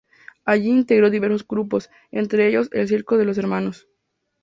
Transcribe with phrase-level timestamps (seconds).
[0.45, 3.87] Allí integró diversos grupos, entre ellos El Circo de los Hnos.